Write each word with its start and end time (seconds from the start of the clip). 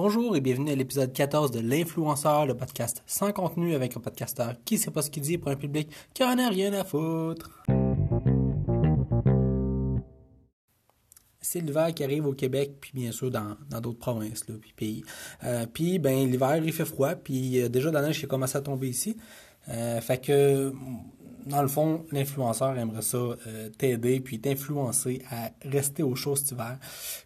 Bonjour 0.00 0.36
et 0.36 0.40
bienvenue 0.40 0.70
à 0.70 0.76
l'épisode 0.76 1.12
14 1.12 1.50
de 1.50 1.58
L'Influenceur, 1.58 2.46
le 2.46 2.56
podcast 2.56 3.02
sans 3.04 3.32
contenu 3.32 3.74
avec 3.74 3.96
un 3.96 4.00
podcasteur 4.00 4.54
qui 4.64 4.78
sait 4.78 4.92
pas 4.92 5.02
ce 5.02 5.10
qu'il 5.10 5.24
dit 5.24 5.38
pour 5.38 5.50
un 5.50 5.56
public 5.56 5.90
qui 6.14 6.22
en 6.22 6.38
a 6.38 6.48
rien 6.48 6.72
à 6.72 6.84
foutre. 6.84 7.64
C'est 11.40 11.58
l'hiver 11.58 11.92
qui 11.92 12.04
arrive 12.04 12.26
au 12.28 12.32
Québec, 12.32 12.76
puis 12.80 12.92
bien 12.94 13.10
sûr 13.10 13.32
dans 13.32 13.56
d'autres 13.80 13.98
provinces, 13.98 14.44
puis 14.44 14.72
pays. 14.76 15.02
Euh, 15.42 15.66
puis 15.66 15.98
ben 15.98 16.30
l'hiver 16.30 16.58
il 16.58 16.72
fait 16.72 16.84
froid, 16.84 17.16
puis 17.16 17.60
euh, 17.60 17.68
déjà 17.68 17.90
la 17.90 18.00
neige 18.00 18.20
qui 18.20 18.26
a 18.26 18.28
commencé 18.28 18.56
à 18.56 18.60
tomber 18.60 18.88
ici. 18.88 19.16
Euh, 19.68 20.00
fait 20.00 20.24
que 20.24 20.72
dans 21.48 21.62
le 21.62 21.68
fond, 21.68 22.04
l'influenceur 22.12 22.78
aimerait 22.78 23.02
ça 23.02 23.16
euh, 23.18 23.70
t'aider 23.70 24.20
puis 24.20 24.40
t'influencer 24.40 25.22
à 25.30 25.50
rester 25.62 26.02
au 26.02 26.14
chaud 26.14 26.36
cet 26.36 26.52
hiver. 26.52 26.78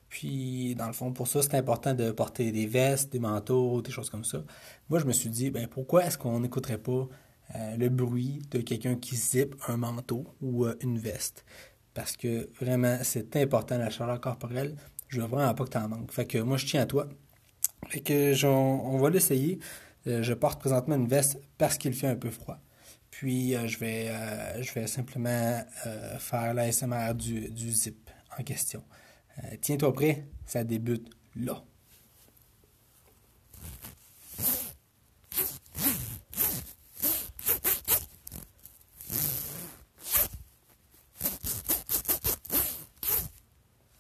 Puis, 0.09 0.75
dans 0.77 0.87
le 0.87 0.93
fond, 0.93 1.13
pour 1.13 1.27
ça, 1.27 1.43
c'est 1.43 1.55
important 1.55 1.95
de 1.95 2.11
porter 2.11 2.53
des 2.53 2.67
vestes, 2.67 3.13
des 3.13 3.19
manteaux, 3.19 3.83
des 3.83 3.91
choses 3.91 4.11
comme 4.11 4.25
ça. 4.25 4.43
Moi, 4.89 4.99
je 4.99 5.07
me 5.07 5.13
suis 5.13 5.31
dit, 5.31 5.51
ben 5.51 5.67
pourquoi 5.67 6.05
est-ce 6.05 6.19
qu'on 6.19 6.41
n'écouterait 6.41 6.79
pas 6.79 7.09
euh, 7.55 7.77
le 7.77 7.89
bruit 7.89 8.43
de 8.51 8.61
quelqu'un 8.61 8.95
qui 8.97 9.17
zippe 9.17 9.55
un 9.69 9.77
manteau 9.77 10.27
ou 10.41 10.67
euh, 10.67 10.75
une 10.81 10.99
veste? 10.99 11.45
Parce 11.95 12.17
que 12.17 12.49
vraiment, 12.61 12.99
c'est 13.03 13.37
important 13.37 13.77
la 13.77 13.91
chaleur 13.91 14.21
corporelle. 14.21 14.77
Je 15.09 15.21
veux 15.21 15.27
vraiment 15.27 15.53
pas 15.55 15.65
que 15.65 15.71
tu 15.71 15.79
en 15.79 15.89
manques. 15.89 16.13
Fait 16.13 16.27
que 16.27 16.39
moi, 16.39 16.57
je 16.57 16.67
tiens 16.67 16.83
à 16.83 16.87
toi. 16.87 17.09
Fait 17.89 18.01
que 18.01 18.45
on 18.47 18.97
va 18.99 19.11
l'essayer. 19.11 19.59
je 20.07 20.33
porte 20.33 20.61
présentement 20.61 20.95
une 20.95 21.09
veste 21.09 21.39
parce 21.59 21.77
qu'il 21.77 21.93
fait 21.93 22.07
un 22.07 22.17
peu 22.17 22.31
froid. 22.31 22.59
Puis 23.13 23.55
euh, 23.55 23.69
je, 23.69 23.79
vais, 23.79 24.09
euh, 24.09 24.63
je 24.63 24.73
vais 24.73 24.87
simplement 24.89 25.63
euh, 25.87 26.19
faire 26.19 26.55
l'ASMR 26.55 27.15
du, 27.15 27.51
du 27.51 27.71
zip 27.71 28.11
en 28.37 28.43
question. 28.43 28.83
Tiens-toi 29.61 29.93
prêt, 29.93 30.27
ça 30.45 30.65
débute 30.65 31.09
là. 31.37 31.63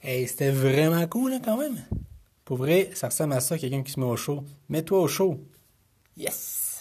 Hey, 0.02 0.26
c'était 0.26 0.50
vraiment 0.50 1.06
cool 1.06 1.34
hein, 1.34 1.40
quand 1.42 1.56
même. 1.56 1.82
Pour 2.44 2.56
vrai, 2.56 2.90
ça 2.94 3.08
ressemble 3.08 3.34
à 3.34 3.40
ça, 3.40 3.56
quelqu'un 3.56 3.82
qui 3.82 3.92
se 3.92 4.00
met 4.00 4.06
au 4.06 4.16
chaud. 4.16 4.44
Mets-toi 4.68 5.00
au 5.00 5.08
chaud. 5.08 5.40
Yes! 6.16 6.71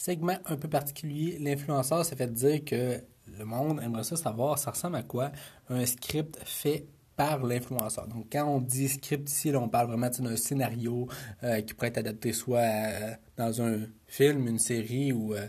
Segment 0.00 0.38
un 0.46 0.56
peu 0.56 0.66
particulier, 0.66 1.36
l'influenceur 1.38 2.06
s'est 2.06 2.16
fait 2.16 2.32
dire 2.32 2.64
que 2.64 3.02
le 3.38 3.44
monde 3.44 3.82
aimerait 3.82 4.02
ça 4.02 4.16
savoir 4.16 4.58
ça 4.58 4.70
ressemble 4.70 4.96
à 4.96 5.02
quoi 5.02 5.30
un 5.68 5.84
script 5.84 6.38
fait 6.42 6.86
par 7.16 7.44
l'influenceur. 7.44 8.08
Donc, 8.08 8.28
quand 8.32 8.46
on 8.46 8.62
dit 8.62 8.88
script 8.88 9.28
ici, 9.28 9.52
on 9.54 9.68
parle 9.68 9.88
vraiment 9.88 10.08
d'un 10.08 10.36
scénario 10.36 11.06
euh, 11.44 11.60
qui 11.60 11.74
pourrait 11.74 11.88
être 11.88 11.98
adapté 11.98 12.32
soit 12.32 12.60
euh, 12.60 13.12
dans 13.36 13.60
un 13.60 13.80
film, 14.06 14.48
une 14.48 14.58
série 14.58 15.12
ou 15.12 15.34
euh, 15.34 15.46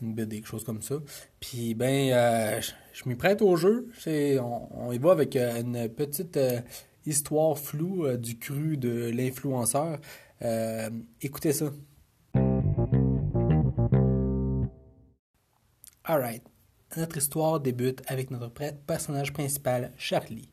une 0.00 0.14
BD, 0.14 0.36
quelque 0.36 0.48
chose 0.48 0.64
comme 0.64 0.80
ça. 0.80 0.94
Puis, 1.38 1.74
ben, 1.74 2.62
je, 2.62 3.06
m'y 3.06 3.14
prête 3.14 3.42
au 3.42 3.56
jeu. 3.56 3.88
On, 4.06 4.68
on, 4.86 4.92
y 4.92 4.98
va 4.98 5.12
avec 5.12 5.36
une 5.36 5.90
petite 5.90 6.40
histoire 7.04 7.58
floue 7.58 8.16
du 8.16 8.38
cru 8.38 8.78
de 8.78 9.10
l'influenceur. 9.10 10.00
écoutez 11.20 11.52
ça. 11.52 11.66
Alright. 16.04 16.42
Notre 16.96 17.18
histoire 17.18 17.60
débute 17.60 18.02
avec 18.08 18.32
notre 18.32 18.50
personnage 18.88 19.32
principal, 19.32 19.92
Charlie. 19.96 20.48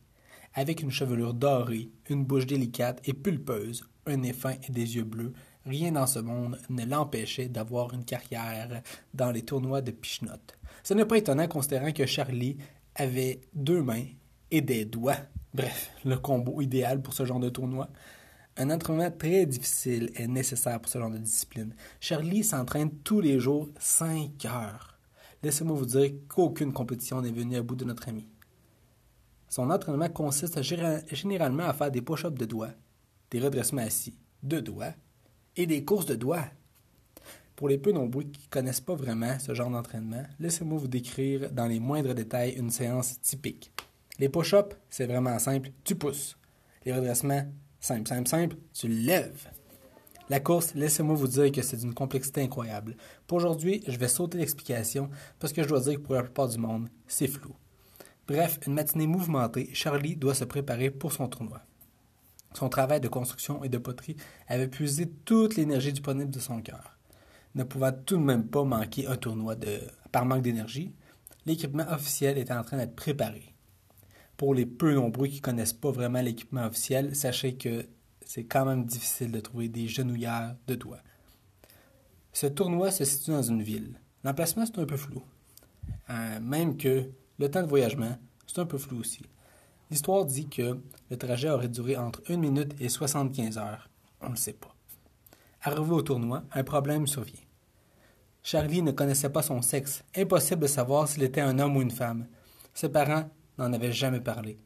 Avec 0.53 0.83
une 0.83 0.91
chevelure 0.91 1.33
dorée, 1.33 1.89
une 2.07 2.23
bouche 2.23 2.45
délicate 2.45 3.01
et 3.03 3.13
pulpeuse, 3.13 3.83
un 4.05 4.17
nez 4.17 4.33
fin 4.33 4.53
et 4.67 4.71
des 4.71 4.95
yeux 4.95 5.05
bleus, 5.05 5.33
rien 5.65 5.93
dans 5.93 6.05
ce 6.05 6.19
monde 6.19 6.59
ne 6.69 6.85
l'empêchait 6.85 7.47
d'avoir 7.47 7.95
une 7.95 8.05
carrière 8.05 8.83
dans 9.15 9.31
les 9.31 9.41
tournois 9.41 9.81
de 9.81 9.89
pichenotte. 9.89 10.55
Ce 10.83 10.93
n'est 10.93 11.05
pas 11.05 11.17
étonnant 11.17 11.47
considérant 11.47 11.93
que 11.93 12.05
Charlie 12.05 12.57
avait 12.93 13.41
deux 13.55 13.81
mains 13.81 14.05
et 14.51 14.61
des 14.61 14.85
doigts. 14.85 15.17
Bref, 15.55 15.89
le 16.05 16.17
combo 16.19 16.61
idéal 16.61 17.01
pour 17.01 17.15
ce 17.15 17.25
genre 17.25 17.39
de 17.39 17.49
tournoi. 17.49 17.89
Un 18.55 18.69
entraînement 18.69 19.09
très 19.09 19.47
difficile 19.47 20.11
est 20.15 20.27
nécessaire 20.27 20.79
pour 20.79 20.91
ce 20.91 20.99
genre 20.99 21.09
de 21.09 21.17
discipline. 21.17 21.73
Charlie 21.99 22.43
s'entraîne 22.43 22.91
tous 22.99 23.19
les 23.19 23.39
jours 23.39 23.67
5 23.79 24.45
heures 24.45 24.98
laissez-moi 25.43 25.77
vous 25.77 25.85
dire 25.85 26.11
qu'aucune 26.27 26.73
compétition 26.73 27.21
n'est 27.21 27.31
venue 27.31 27.57
à 27.57 27.61
bout 27.61 27.75
de 27.75 27.85
notre 27.85 28.07
ami. 28.09 28.27
Son 29.49 29.69
entraînement 29.71 30.09
consiste 30.09 30.61
généralement 30.61 31.63
à 31.63 31.73
faire 31.73 31.91
des 31.91 32.01
push-ups 32.01 32.37
de 32.37 32.45
doigts, 32.45 32.73
des 33.31 33.39
redressements 33.39 33.81
assis 33.81 34.15
de 34.43 34.59
doigts 34.59 34.93
et 35.55 35.65
des 35.65 35.83
courses 35.83 36.05
de 36.05 36.15
doigts. 36.15 36.45
Pour 37.55 37.67
les 37.67 37.77
peu 37.77 37.91
nombreux 37.91 38.23
qui 38.23 38.41
ne 38.43 38.49
connaissent 38.49 38.79
pas 38.79 38.95
vraiment 38.95 39.37
ce 39.39 39.53
genre 39.53 39.69
d'entraînement, 39.69 40.23
laissez-moi 40.39 40.77
vous 40.77 40.87
décrire 40.87 41.51
dans 41.51 41.65
les 41.65 41.79
moindres 41.79 42.13
détails 42.13 42.53
une 42.53 42.69
séance 42.69 43.19
typique. 43.21 43.71
Les 44.19 44.29
push-ups, 44.29 44.75
c'est 44.89 45.07
vraiment 45.07 45.37
simple, 45.39 45.71
tu 45.83 45.95
pousses. 45.95 46.37
Les 46.85 46.93
redressements, 46.93 47.45
simple, 47.79 48.07
simple, 48.07 48.29
simple, 48.29 48.55
tu 48.73 48.87
lèves. 48.87 49.47
La 50.29 50.39
course, 50.39 50.75
laissez-moi 50.75 51.15
vous 51.15 51.27
dire 51.27 51.51
que 51.51 51.63
c'est 51.63 51.77
d'une 51.77 51.95
complexité 51.95 52.43
incroyable. 52.43 52.95
Pour 53.25 53.37
aujourd'hui, 53.39 53.83
je 53.87 53.97
vais 53.97 54.07
sauter 54.07 54.37
l'explication 54.37 55.09
parce 55.39 55.53
que 55.53 55.63
je 55.63 55.67
dois 55.67 55.79
dire 55.79 55.95
que 55.95 56.01
pour 56.01 56.13
la 56.13 56.21
plupart 56.21 56.47
du 56.47 56.59
monde, 56.59 56.87
c'est 57.07 57.27
flou. 57.27 57.55
Bref, 58.27 58.59
une 58.67 58.75
matinée 58.75 59.07
mouvementée, 59.07 59.71
Charlie 59.73 60.15
doit 60.15 60.35
se 60.35 60.43
préparer 60.43 60.91
pour 60.91 61.13
son 61.13 61.27
tournoi. 61.27 61.61
Son 62.53 62.69
travail 62.69 63.01
de 63.01 63.07
construction 63.07 63.63
et 63.63 63.69
de 63.69 63.79
poterie 63.79 64.17
avait 64.47 64.67
puisé 64.67 65.09
toute 65.25 65.55
l'énergie 65.55 65.93
disponible 65.93 66.29
de 66.29 66.39
son 66.39 66.61
cœur. 66.61 66.95
Ne 67.55 67.63
pouvant 67.63 67.91
tout 67.91 68.17
de 68.17 68.23
même 68.23 68.47
pas 68.47 68.63
manquer 68.63 69.07
un 69.07 69.15
tournoi 69.15 69.55
de... 69.55 69.79
par 70.11 70.25
manque 70.25 70.43
d'énergie, 70.43 70.93
l'équipement 71.47 71.87
officiel 71.89 72.37
était 72.37 72.53
en 72.53 72.63
train 72.63 72.77
d'être 72.77 72.95
préparé. 72.95 73.55
Pour 74.37 74.53
les 74.53 74.67
peu 74.67 74.93
nombreux 74.93 75.27
qui 75.27 75.37
ne 75.37 75.41
connaissent 75.41 75.73
pas 75.73 75.91
vraiment 75.91 76.21
l'équipement 76.21 76.65
officiel, 76.65 77.15
sachez 77.15 77.55
que 77.55 77.87
c'est 78.29 78.43
quand 78.43 78.63
même 78.63 78.85
difficile 78.85 79.31
de 79.31 79.39
trouver 79.39 79.69
des 79.69 79.87
genouillères 79.87 80.55
de 80.67 80.75
doigts. 80.75 81.01
Ce 82.31 82.45
tournoi 82.45 82.91
se 82.91 83.03
situe 83.03 83.31
dans 83.31 83.41
une 83.41 83.63
ville. 83.63 83.99
L'emplacement, 84.23 84.67
c'est 84.67 84.77
un 84.77 84.85
peu 84.85 84.97
flou. 84.97 85.23
Euh, 86.11 86.39
même 86.39 86.77
que 86.77 87.09
le 87.39 87.49
temps 87.49 87.63
de 87.63 87.67
voyagement, 87.67 88.19
c'est 88.45 88.59
un 88.59 88.67
peu 88.67 88.77
flou 88.77 88.99
aussi. 88.99 89.23
L'histoire 89.89 90.25
dit 90.25 90.47
que 90.47 90.79
le 91.09 91.17
trajet 91.17 91.49
aurait 91.49 91.69
duré 91.69 91.97
entre 91.97 92.21
1 92.29 92.37
minute 92.37 92.75
et 92.79 92.87
75 92.87 93.57
heures. 93.57 93.89
On 94.21 94.27
ne 94.27 94.33
le 94.33 94.37
sait 94.37 94.53
pas. 94.53 94.75
Arrivé 95.63 95.91
au 95.91 96.03
tournoi, 96.03 96.43
un 96.51 96.63
problème 96.63 97.07
survient. 97.07 97.41
Charlie 98.43 98.83
ne 98.83 98.91
connaissait 98.91 99.31
pas 99.31 99.41
son 99.41 99.63
sexe. 99.63 100.03
Impossible 100.15 100.61
de 100.61 100.67
savoir 100.67 101.07
s'il 101.07 101.23
était 101.23 101.41
un 101.41 101.57
homme 101.57 101.77
ou 101.77 101.81
une 101.81 101.89
femme. 101.89 102.27
Ses 102.75 102.89
parents 102.89 103.27
n'en 103.57 103.73
avaient 103.73 103.91
jamais 103.91 104.21
parlé. 104.21 104.59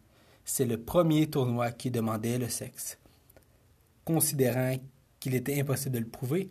C'est 0.44 0.66
le 0.66 0.84
premier 0.84 1.30
tournoi 1.30 1.72
qui 1.72 1.92
demandait 1.92 2.38
le 2.38 2.50
sexe. 2.50 2.98
Considérant 4.06 4.76
qu'il 5.20 5.36
était 5.36 5.60
impossible 5.60 5.96
de 5.96 6.00
le 6.00 6.08
prouver, 6.08 6.50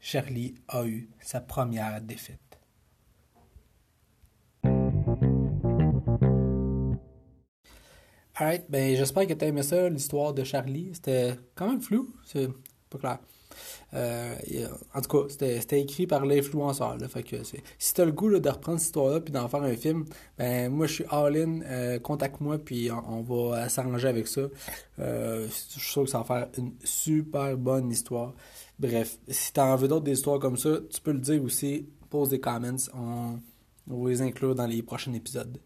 Charlie 0.00 0.54
a 0.68 0.84
eu 0.84 1.08
sa 1.20 1.40
première 1.40 2.00
défaite. 2.00 2.38
Alright, 8.34 8.64
ben 8.68 8.96
j'espère 8.96 9.26
que 9.26 9.34
tu 9.34 9.44
aimé 9.44 9.62
ça, 9.62 9.88
l'histoire 9.88 10.34
de 10.34 10.42
Charlie. 10.42 10.90
C'était 10.94 11.38
quand 11.54 11.68
même 11.68 11.80
flou, 11.80 12.12
pas 12.92 12.98
clair. 12.98 13.18
Euh, 13.94 14.34
en 14.94 15.00
tout 15.00 15.18
cas, 15.18 15.28
c'était 15.28 15.80
écrit 15.80 16.06
par 16.06 16.24
l'influenceur. 16.24 16.96
Fait 17.08 17.22
que 17.22 17.36
si 17.78 17.94
t'as 17.94 18.04
le 18.04 18.12
goût 18.12 18.30
de 18.38 18.48
reprendre 18.48 18.78
cette 18.78 18.86
histoire-là 18.86 19.20
puis 19.20 19.32
d'en 19.32 19.48
faire 19.48 19.62
un 19.62 19.74
film, 19.74 20.04
ben 20.38 20.70
moi 20.70 20.86
je 20.86 20.94
suis 20.94 21.04
all-in. 21.10 21.60
Euh, 21.62 21.98
contacte-moi 21.98 22.58
puis 22.58 22.90
on, 22.90 23.22
va 23.22 23.68
s'arranger 23.68 24.08
avec 24.08 24.26
ça. 24.28 24.42
Euh, 24.98 25.46
je 25.46 25.80
suis 25.80 25.92
sûr 25.92 26.04
que 26.04 26.10
ça 26.10 26.18
va 26.18 26.24
faire 26.24 26.48
une 26.58 26.72
super 26.84 27.56
bonne 27.56 27.90
histoire. 27.90 28.34
Bref, 28.78 29.18
si 29.28 29.52
t'as 29.52 29.66
envie 29.66 29.88
d'autres 29.88 30.08
histoires 30.08 30.38
comme 30.38 30.56
ça, 30.56 30.78
tu 30.90 31.00
peux 31.00 31.12
le 31.12 31.20
dire 31.20 31.42
aussi. 31.42 31.86
Pose 32.10 32.30
des 32.30 32.40
comments. 32.40 32.76
On, 32.94 33.38
va 33.86 34.10
les 34.10 34.22
inclure 34.22 34.54
dans 34.54 34.66
les 34.66 34.82
prochains 34.82 35.12
épisodes. 35.12 35.58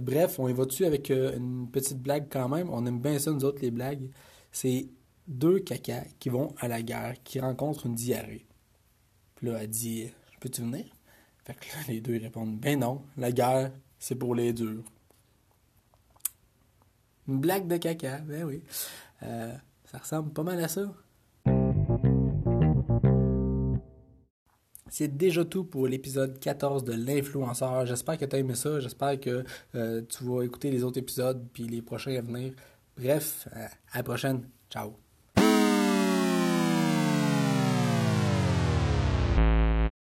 bref, 0.00 0.38
on 0.38 0.48
y 0.48 0.52
va 0.52 0.64
dessus 0.64 0.84
avec 0.84 1.10
une 1.10 1.68
petite 1.70 1.98
blague 1.98 2.26
quand 2.30 2.48
même? 2.48 2.68
On 2.70 2.84
aime 2.86 3.00
bien 3.00 3.18
ça, 3.18 3.30
nous 3.30 3.44
autres, 3.44 3.60
les 3.62 3.70
blagues. 3.70 4.10
C'est 4.50 4.86
deux 5.28 5.60
cacas 5.60 6.04
qui 6.18 6.28
vont 6.28 6.54
à 6.58 6.68
la 6.68 6.82
guerre, 6.82 7.14
qui 7.24 7.40
rencontrent 7.40 7.86
une 7.86 7.94
diarrhée. 7.94 8.46
Puis 9.36 9.46
là, 9.46 9.58
elle 9.62 9.70
dit 9.70 10.10
Peux-tu 10.40 10.62
venir? 10.62 10.84
Fait 11.44 11.54
que 11.54 11.66
là, 11.76 11.82
les 11.88 12.00
deux 12.00 12.18
répondent 12.18 12.58
Ben 12.58 12.78
non, 12.78 13.02
la 13.16 13.32
guerre, 13.32 13.72
c'est 13.98 14.14
pour 14.14 14.34
les 14.34 14.52
durs. 14.52 14.84
Une 17.28 17.38
blague 17.38 17.68
de 17.68 17.76
caca, 17.76 18.18
ben 18.18 18.44
oui. 18.44 18.62
Euh, 19.22 19.54
ça 19.84 19.98
ressemble 19.98 20.32
pas 20.32 20.42
mal 20.42 20.62
à 20.62 20.68
ça. 20.68 20.92
C'est 24.92 25.16
déjà 25.16 25.42
tout 25.44 25.64
pour 25.64 25.86
l'épisode 25.86 26.38
14 26.38 26.84
de 26.84 26.92
l'influenceur. 26.92 27.86
J'espère 27.86 28.18
que 28.18 28.26
tu 28.26 28.36
aimé 28.36 28.54
ça. 28.54 28.78
J'espère 28.78 29.18
que 29.18 29.42
euh, 29.74 30.02
tu 30.06 30.24
vas 30.24 30.42
écouter 30.42 30.70
les 30.70 30.84
autres 30.84 30.98
épisodes 30.98 31.48
puis 31.54 31.64
les 31.64 31.80
prochains 31.80 32.14
à 32.16 32.20
venir 32.20 32.52
Bref, 32.96 33.48
à 33.90 33.96
la 33.96 34.02
prochaine. 34.02 34.48
Ciao. 34.68 35.01